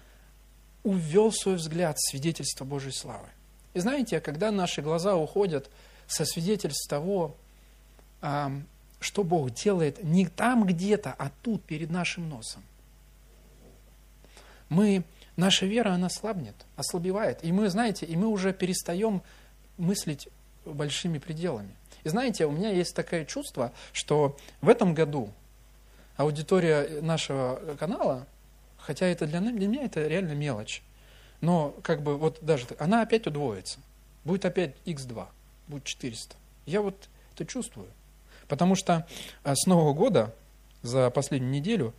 увел 0.83 1.33
свой 1.33 1.57
взгляд 1.57 1.99
с 1.99 2.11
свидетельства 2.11 2.65
Божьей 2.65 2.93
славы. 2.93 3.29
И 3.75 3.81
знаете, 3.81 4.21
когда 4.21 4.51
наши 4.51 4.81
глаза 4.81 5.17
уходят 5.17 5.71
со 6.07 6.25
свидетельств 6.25 6.89
того, 6.89 7.37
что 9.01 9.25
Бог 9.25 9.51
делает 9.51 10.03
не 10.03 10.27
там 10.27 10.65
где-то, 10.65 11.15
а 11.19 11.31
тут, 11.43 11.63
перед 11.65 11.91
нашим 11.91 12.29
носом. 12.29 12.63
Мы, 14.71 15.05
наша 15.37 15.67
вера, 15.67 15.91
она 15.91 16.09
слабнет, 16.09 16.55
ослабевает. 16.77 17.45
И 17.45 17.53
мы, 17.53 17.69
знаете, 17.69 18.07
и 18.07 18.17
мы 18.17 18.29
уже 18.29 18.55
перестаем 18.55 19.23
мыслить 19.77 20.29
большими 20.65 21.19
пределами. 21.19 21.75
И 22.05 22.09
знаете, 22.09 22.47
у 22.47 22.51
меня 22.51 22.71
есть 22.71 22.95
такое 22.95 23.25
чувство, 23.25 23.73
что 23.93 24.37
в 24.61 24.69
этом 24.69 24.95
году 24.95 25.31
аудитория 26.17 27.01
нашего 27.01 27.61
канала, 27.79 28.27
хотя 28.79 29.07
это 29.07 29.27
для, 29.27 29.41
для 29.41 29.69
меня 29.69 29.85
это 29.85 30.07
реально 30.07 30.33
мелочь, 30.33 30.83
но 31.41 31.75
как 31.83 32.03
бы 32.03 32.17
вот 32.17 32.39
даже 32.43 32.67
она 32.79 33.03
опять 33.03 33.27
удвоится. 33.27 33.79
Будет 34.25 34.45
опять 34.45 34.75
x2, 34.87 35.27
будет 35.69 35.85
400. 35.85 36.37
Я 36.67 36.81
вот 36.81 37.09
это 37.35 37.45
чувствую. 37.47 37.89
Потому 38.49 38.75
что 38.75 39.07
а, 39.43 39.55
с 39.55 39.67
Нового 39.67 39.93
года 39.93 40.35
за 40.83 41.11
последнюю 41.11 41.53
неделю 41.53 41.95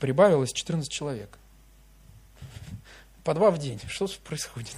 прибавилось 0.00 0.52
14 0.52 0.90
человек. 0.90 1.38
По 3.28 3.34
два 3.34 3.50
в 3.50 3.58
день. 3.58 3.78
Что 3.86 4.08
происходит? 4.24 4.74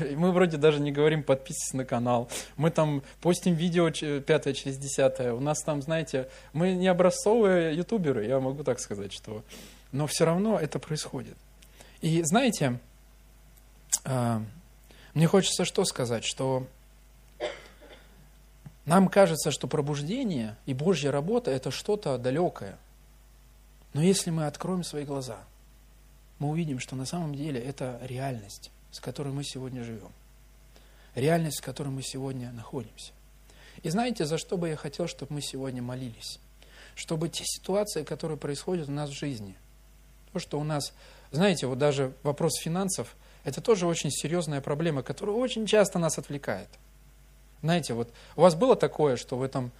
Мы 0.16 0.32
вроде 0.32 0.56
даже 0.56 0.80
не 0.80 0.90
говорим 0.90 1.22
подписывайтесь 1.22 1.74
на 1.74 1.84
канал. 1.84 2.28
Мы 2.56 2.72
там 2.72 3.04
постим 3.20 3.54
видео 3.54 3.88
пятое 4.20 4.52
через 4.52 4.76
десятое. 4.76 5.32
У 5.32 5.38
нас 5.38 5.62
там, 5.62 5.80
знаете, 5.80 6.28
мы 6.52 6.72
не 6.72 6.88
образцовые 6.88 7.76
ютуберы, 7.76 8.26
я 8.26 8.40
могу 8.40 8.64
так 8.64 8.80
сказать, 8.80 9.12
что... 9.12 9.44
Но 9.92 10.08
все 10.08 10.24
равно 10.24 10.58
это 10.58 10.80
происходит. 10.80 11.36
И 12.00 12.20
знаете, 12.24 12.80
а, 14.04 14.42
мне 15.14 15.28
хочется 15.28 15.64
что 15.64 15.84
сказать, 15.84 16.24
что 16.24 16.66
нам 18.86 19.06
кажется, 19.06 19.52
что 19.52 19.68
пробуждение 19.68 20.56
и 20.66 20.74
Божья 20.74 21.12
работа– 21.12 21.50
это 21.52 21.70
что-то 21.70 22.18
далекое. 22.18 22.76
Но 23.92 24.02
если 24.02 24.30
мы 24.30 24.46
откроем 24.46 24.82
свои 24.82 25.04
глаза, 25.04 25.38
мы 26.40 26.48
увидим, 26.48 26.80
что 26.80 26.96
на 26.96 27.06
самом 27.06 27.36
деле 27.36 27.60
это 27.60 28.00
реальность, 28.02 28.72
с 28.90 28.98
которой 28.98 29.32
мы 29.32 29.44
сегодня 29.44 29.84
живем. 29.84 30.10
Реальность, 31.14 31.60
в 31.60 31.64
которой 31.64 31.90
мы 31.90 32.02
сегодня 32.02 32.50
находимся. 32.50 33.12
И 33.84 33.90
знаете, 33.90 34.24
за 34.26 34.36
что 34.36 34.56
бы 34.56 34.68
я 34.68 34.76
хотел, 34.76 35.06
чтобы 35.06 35.34
мы 35.34 35.40
сегодня 35.40 35.80
молились? 35.80 36.40
Чтобы 36.96 37.28
те 37.28 37.44
ситуации, 37.46 38.02
которые 38.02 38.38
происходят 38.38 38.88
у 38.88 38.92
нас 38.92 39.10
в 39.10 39.18
жизни, 39.18 39.54
то, 40.32 40.40
что 40.40 40.58
у 40.58 40.64
нас, 40.64 40.92
знаете, 41.30 41.68
вот 41.68 41.78
даже 41.78 42.12
вопрос 42.24 42.58
финансов, 42.60 43.14
это 43.44 43.60
тоже 43.60 43.86
очень 43.86 44.10
серьезная 44.10 44.60
проблема, 44.60 45.04
которая 45.04 45.36
очень 45.36 45.66
часто 45.66 46.00
нас 46.00 46.18
отвлекает– 46.18 46.68
знаете, 47.62 47.92
вот 47.92 48.10
у 48.36 48.40
вас 48.40 48.54
было 48.54 48.74
такое, 48.74 49.16
что 49.16 49.36
вы 49.36 49.48
там 49.48 49.70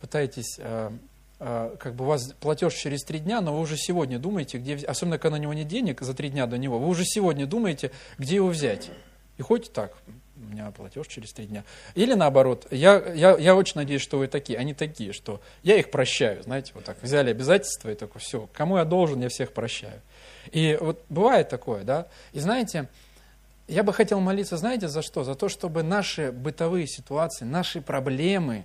пытаетесь, 0.00 0.56
э, 0.58 0.90
как 1.38 1.94
бы 1.94 2.04
у 2.04 2.08
вас 2.08 2.32
платеж 2.40 2.74
через 2.74 3.02
три 3.02 3.18
дня, 3.18 3.40
но 3.40 3.54
вы 3.54 3.60
уже 3.60 3.76
сегодня 3.76 4.18
думаете, 4.18 4.58
где, 4.58 4.76
особенно 4.76 5.18
когда 5.18 5.36
на 5.36 5.40
него 5.40 5.52
нет 5.52 5.68
денег 5.68 6.00
за 6.00 6.14
три 6.14 6.30
дня 6.30 6.46
до 6.46 6.58
него, 6.58 6.78
вы 6.78 6.88
уже 6.88 7.04
сегодня 7.04 7.46
думаете, 7.46 7.90
где 8.18 8.36
его 8.36 8.48
взять. 8.48 8.90
И 9.36 9.42
хоть 9.42 9.72
так, 9.72 9.92
у 10.36 10.40
меня 10.40 10.70
платеж 10.70 11.06
через 11.06 11.32
три 11.32 11.46
дня. 11.46 11.64
Или 11.94 12.14
наоборот, 12.14 12.66
я, 12.70 13.02
я, 13.14 13.36
я 13.36 13.56
очень 13.56 13.74
надеюсь, 13.76 14.02
что 14.02 14.18
вы 14.18 14.28
такие, 14.28 14.58
они 14.58 14.74
такие, 14.74 15.12
что 15.12 15.40
я 15.62 15.76
их 15.76 15.90
прощаю, 15.90 16.42
знаете, 16.42 16.72
вот 16.74 16.84
так, 16.84 17.02
взяли 17.02 17.30
обязательства 17.30 17.90
и 17.90 17.94
такое, 17.94 18.20
все, 18.20 18.48
кому 18.52 18.78
я 18.78 18.84
должен, 18.84 19.20
я 19.20 19.28
всех 19.28 19.52
прощаю. 19.52 20.00
И 20.52 20.78
вот 20.80 21.02
бывает 21.08 21.48
такое, 21.48 21.84
да, 21.84 22.06
и 22.32 22.40
знаете, 22.40 22.88
я 23.66 23.82
бы 23.82 23.92
хотел 23.92 24.20
молиться, 24.20 24.56
знаете, 24.56 24.88
за 24.88 25.02
что? 25.02 25.24
За 25.24 25.34
то, 25.34 25.48
чтобы 25.48 25.82
наши 25.82 26.32
бытовые 26.32 26.86
ситуации, 26.86 27.44
наши 27.44 27.80
проблемы, 27.80 28.56
э, 28.56 28.64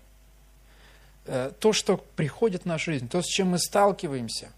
то, 1.25 1.73
что 1.73 1.97
приходит 2.15 2.63
в 2.63 2.65
нашу 2.65 2.91
жизнь, 2.91 3.07
то, 3.07 3.21
с 3.21 3.25
чем 3.25 3.49
мы 3.49 3.59
сталкиваемся, 3.59 4.49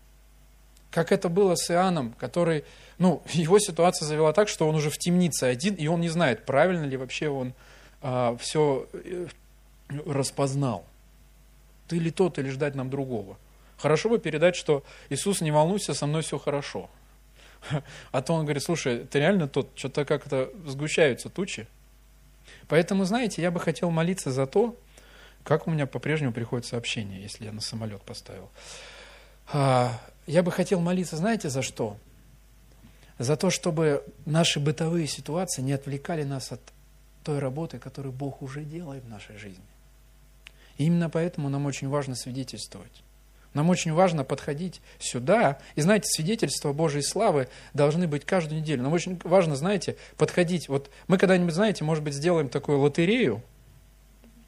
как 0.91 1.12
это 1.12 1.30
было 1.30 1.56
с 1.56 1.72
Иоанном, 1.72 2.13
который, 2.20 2.65
ну, 3.00 3.24
его 3.32 3.58
ситуация 3.60 4.06
завела 4.06 4.34
так, 4.34 4.48
что 4.48 4.68
он 4.68 4.75
уже 4.75 4.89
в 4.89 4.98
темнице 4.98 5.46
один, 5.46 5.75
и 5.75 5.88
он 5.88 6.01
не 6.01 6.10
знает, 6.10 6.46
правильно 6.46 6.86
ли 6.86 6.98
вообще 6.98 7.30
он 7.30 7.53
а, 8.01 8.36
все 8.38 8.88
э, 8.94 9.27
распознал. 10.06 10.86
Ты 11.88 11.98
ли 11.98 12.12
тот, 12.12 12.39
или 12.39 12.50
ждать 12.50 12.75
нам 12.75 12.89
другого. 12.89 13.38
Хорошо 13.77 14.10
бы 14.10 14.20
передать, 14.20 14.56
что 14.56 14.84
Иисус, 15.10 15.41
не 15.41 15.51
волнуйся, 15.51 15.94
со 15.94 16.06
мной 16.06 16.22
все 16.22 16.38
хорошо. 16.38 16.89
А 18.12 18.22
то 18.22 18.34
он 18.34 18.44
говорит, 18.44 18.63
слушай, 18.63 19.06
ты 19.06 19.20
реально 19.20 19.48
тот, 19.48 19.70
что-то 19.75 20.06
как-то 20.06 20.51
сгущаются 20.65 21.30
тучи. 21.30 21.68
Поэтому, 22.68 23.06
знаете, 23.06 23.41
я 23.41 23.51
бы 23.51 23.60
хотел 23.60 23.91
молиться 23.91 24.32
за 24.32 24.46
то, 24.48 24.75
как 25.43 25.67
у 25.67 25.71
меня 25.71 25.88
по-прежнему 25.88 26.33
приходит 26.33 26.65
сообщение, 26.65 27.21
если 27.21 27.45
я 27.45 27.51
на 27.51 27.62
самолет 27.62 28.01
поставил. 28.01 28.50
А, 29.51 30.00
я 30.27 30.43
бы 30.43 30.51
хотел 30.51 30.79
молиться, 30.79 31.17
знаете, 31.17 31.50
за 31.50 31.62
что? 31.62 31.98
За 33.17 33.36
то, 33.36 33.50
чтобы 33.50 34.03
наши 34.25 34.60
бытовые 34.60 35.07
ситуации 35.07 35.62
не 35.62 35.74
отвлекали 35.74 36.24
нас 36.24 36.51
от 36.51 36.62
той 37.24 37.39
работы, 37.39 37.79
которую 37.79 38.13
Бог 38.13 38.41
уже 38.41 38.63
делает 38.63 39.03
в 39.03 39.10
нашей 39.10 39.38
жизни. 39.38 39.63
И 40.77 40.86
именно 40.86 41.10
поэтому 41.10 41.50
нам 41.50 41.65
очень 41.65 41.89
важно 41.89 42.15
свидетельствовать. 42.15 43.03
Нам 43.53 43.69
очень 43.69 43.91
важно 43.91 44.24
подходить 44.24 44.81
сюда. 44.98 45.60
И 45.75 45.81
знаете, 45.81 46.07
свидетельства 46.07 46.71
Божьей 46.71 47.03
славы 47.03 47.50
должны 47.74 48.07
быть 48.07 48.25
каждую 48.25 48.62
неделю. 48.62 48.81
Нам 48.83 48.93
очень 48.93 49.19
важно, 49.24 49.55
знаете, 49.55 49.98
подходить. 50.17 50.69
Вот 50.69 50.89
мы 51.07 51.17
когда-нибудь, 51.17 51.53
знаете, 51.53 51.83
может 51.83 52.03
быть, 52.03 52.13
сделаем 52.13 52.48
такую 52.48 52.79
лотерею. 52.79 53.43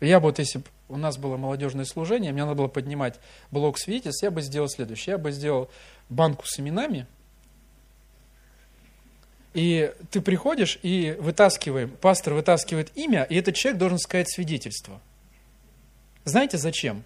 Я 0.03 0.19
бы 0.19 0.27
вот, 0.27 0.39
если 0.39 0.59
бы 0.59 0.65
у 0.89 0.97
нас 0.97 1.17
было 1.17 1.37
молодежное 1.37 1.85
служение, 1.85 2.33
мне 2.33 2.43
надо 2.43 2.55
было 2.55 2.67
поднимать 2.67 3.19
блок 3.51 3.79
свидетельств, 3.79 4.21
я 4.21 4.31
бы 4.31 4.41
сделал 4.41 4.67
следующее. 4.67 5.13
Я 5.13 5.17
бы 5.17 5.31
сделал 5.31 5.69
банку 6.09 6.45
с 6.45 6.59
именами, 6.59 7.07
и 9.53 9.93
ты 10.11 10.19
приходишь 10.19 10.79
и 10.81 11.15
вытаскиваем, 11.19 11.89
пастор 11.89 12.33
вытаскивает 12.33 12.91
имя, 12.95 13.23
и 13.23 13.35
этот 13.35 13.55
человек 13.55 13.79
должен 13.79 13.99
сказать 13.99 14.29
свидетельство. 14.29 14.99
Знаете 16.25 16.57
зачем? 16.57 17.03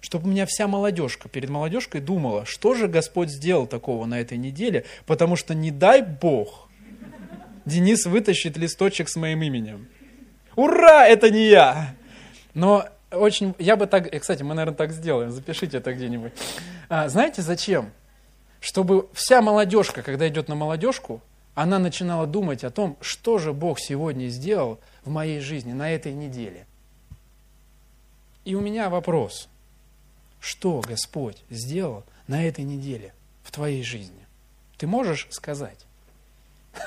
Чтобы 0.00 0.26
у 0.26 0.30
меня 0.32 0.46
вся 0.46 0.66
молодежка 0.66 1.28
перед 1.28 1.48
молодежкой 1.48 2.00
думала, 2.00 2.44
что 2.44 2.74
же 2.74 2.88
Господь 2.88 3.30
сделал 3.30 3.68
такого 3.68 4.04
на 4.06 4.20
этой 4.20 4.36
неделе, 4.36 4.84
потому 5.06 5.36
что 5.36 5.54
не 5.54 5.70
дай 5.70 6.02
Бог, 6.02 6.68
Денис 7.66 8.04
вытащит 8.06 8.56
листочек 8.56 9.08
с 9.08 9.14
моим 9.14 9.42
именем. 9.42 9.86
Ура, 10.56 11.06
это 11.06 11.30
не 11.30 11.48
я! 11.48 11.94
Но 12.54 12.86
очень, 13.10 13.54
я 13.58 13.76
бы 13.76 13.86
так, 13.86 14.10
кстати, 14.20 14.42
мы, 14.42 14.54
наверное, 14.54 14.76
так 14.76 14.92
сделаем, 14.92 15.30
запишите 15.30 15.78
это 15.78 15.92
где-нибудь. 15.92 16.32
А, 16.88 17.08
знаете, 17.08 17.42
зачем? 17.42 17.92
Чтобы 18.60 19.08
вся 19.12 19.42
молодежка, 19.42 20.02
когда 20.02 20.28
идет 20.28 20.48
на 20.48 20.54
молодежку, 20.54 21.20
она 21.54 21.78
начинала 21.78 22.26
думать 22.26 22.64
о 22.64 22.70
том, 22.70 22.96
что 23.00 23.38
же 23.38 23.52
Бог 23.52 23.78
сегодня 23.80 24.28
сделал 24.28 24.78
в 25.04 25.10
моей 25.10 25.40
жизни 25.40 25.72
на 25.72 25.90
этой 25.90 26.12
неделе. 26.12 26.66
И 28.44 28.54
у 28.54 28.60
меня 28.60 28.88
вопрос, 28.88 29.48
что 30.40 30.80
Господь 30.80 31.42
сделал 31.50 32.04
на 32.26 32.44
этой 32.44 32.64
неделе 32.64 33.12
в 33.42 33.50
твоей 33.50 33.82
жизни? 33.82 34.26
Ты 34.78 34.86
можешь 34.86 35.28
сказать? 35.30 35.86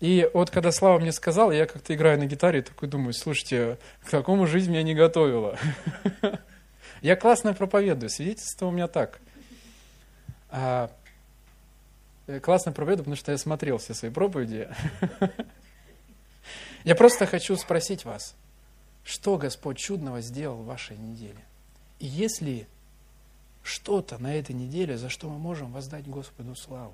И 0.00 0.28
вот 0.34 0.50
когда 0.50 0.72
Слава 0.72 0.98
мне 0.98 1.12
сказал, 1.12 1.50
я 1.52 1.66
как-то 1.66 1.94
играю 1.94 2.18
на 2.18 2.26
гитаре, 2.26 2.62
такой 2.62 2.88
думаю, 2.88 3.14
слушайте, 3.14 3.78
к 4.04 4.10
такому 4.10 4.46
жизнь 4.46 4.70
меня 4.70 4.82
не 4.82 4.94
готовила. 4.94 5.58
Я 7.02 7.16
классно 7.16 7.54
проповедую, 7.54 8.10
свидетельство 8.10 8.66
у 8.66 8.70
меня 8.70 8.88
так. 8.88 9.20
А, 10.48 10.90
э, 12.26 12.40
классно 12.40 12.72
проповедую, 12.72 13.04
потому 13.04 13.16
что 13.16 13.32
я 13.32 13.38
смотрел 13.38 13.78
все 13.78 13.92
свои 13.92 14.10
проповеди. 14.10 14.68
Я 16.84 16.94
просто 16.94 17.26
хочу 17.26 17.56
спросить 17.56 18.04
вас, 18.04 18.34
что 19.04 19.36
Господь 19.36 19.76
чудного 19.76 20.20
сделал 20.20 20.56
в 20.56 20.66
вашей 20.66 20.96
неделе? 20.96 21.44
И 21.98 22.06
есть 22.06 22.40
ли 22.40 22.66
что-то 23.62 24.18
на 24.18 24.34
этой 24.34 24.54
неделе, 24.54 24.96
за 24.96 25.08
что 25.08 25.28
мы 25.28 25.38
можем 25.38 25.72
воздать 25.72 26.06
Господу 26.06 26.54
славу? 26.54 26.84